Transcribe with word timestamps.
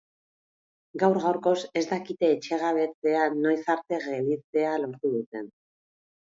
Gaur 1.01 1.19
gaurkoz 1.25 1.57
ez 1.81 1.83
dakite 1.91 2.29
etxegabetzea 2.37 3.27
noiz 3.45 3.59
arte 3.75 4.01
gelditzea 4.07 4.73
lortu 4.87 5.15
duten. 5.19 5.47